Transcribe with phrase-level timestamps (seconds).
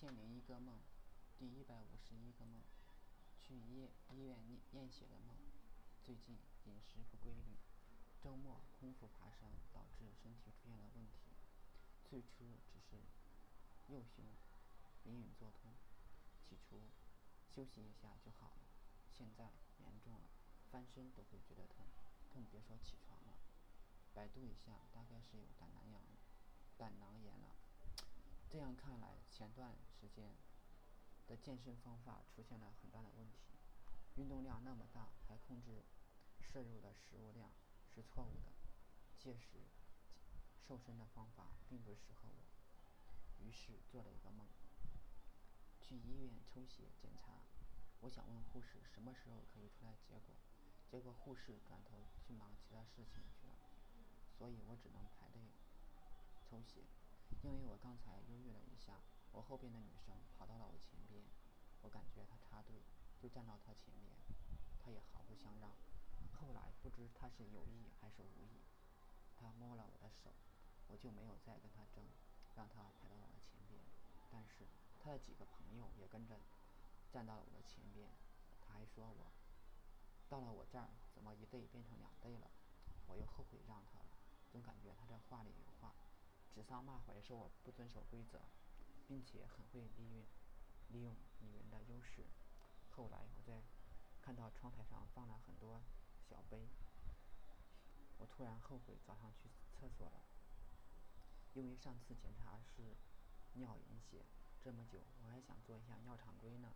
[0.00, 0.80] 千零一个梦，
[1.36, 2.62] 第一百五十一个梦，
[3.42, 5.36] 去医医院验验血的梦。
[6.02, 7.58] 最近饮食不规律，
[8.18, 11.36] 周末空腹爬山导致身体出现了问题。
[12.08, 12.96] 最初只是
[13.92, 14.24] 右胸
[15.04, 15.74] 隐隐作痛，
[16.48, 16.80] 起初
[17.54, 18.72] 休息一下就好了，
[19.12, 20.30] 现在严重了，
[20.70, 21.84] 翻身都会觉得痛，
[22.32, 23.36] 更别说起床了。
[24.14, 26.00] 百度一下，大概是有胆囊炎
[26.78, 27.19] 胆囊。
[28.50, 30.34] 这样看来，前段时间
[31.28, 33.54] 的健身方法出现了很大的问题，
[34.16, 35.84] 运动量那么大，还控制
[36.40, 37.52] 摄入的食物量
[37.94, 38.50] 是错误的。
[39.16, 39.68] 届时，
[40.58, 44.48] 瘦身的方法并不适合我，于是做了一个梦，
[45.80, 47.44] 去医院抽血检查。
[48.00, 50.34] 我想问护士什么时候可以出来结果，
[50.90, 53.54] 结果护士转头去忙其他事情去了，
[54.36, 55.40] 所以我只能排队
[56.42, 56.80] 抽血。
[57.42, 58.39] 因为我刚才犹豫了一下，
[59.32, 61.22] 我后边的女生跑到了我前边，
[61.82, 62.82] 我感觉她插队，
[63.20, 64.16] 就站到她前面，
[64.82, 65.70] 她也毫不相让。
[66.32, 68.60] 后来不知她是有意还是无意，
[69.36, 70.32] 她摸了我的手，
[70.88, 72.04] 我就没有再跟她争，
[72.56, 73.80] 让她排到了我前边。
[74.30, 74.66] 但是
[75.02, 76.40] 她的几个朋友也跟着
[77.12, 78.08] 站到了我的前边，
[78.60, 79.32] 她还说我，
[80.28, 82.50] 到了我这儿怎么一队变成两队了？
[83.06, 84.16] 我又后悔让她了，
[84.50, 85.94] 总感觉她这话里有话。
[86.54, 88.40] 指桑骂槐说我不遵守规则，
[89.10, 90.24] 并且很会利用
[90.90, 92.24] 利用女人的优势。
[92.90, 93.60] 后来我在
[94.22, 95.82] 看到窗台上放了很多
[96.28, 96.68] 小杯，
[98.18, 100.22] 我突然后悔早上去厕所了，
[101.54, 102.94] 因为上次检查是
[103.54, 104.24] 尿隐血，
[104.62, 106.72] 这么久我还想做一下尿常规呢。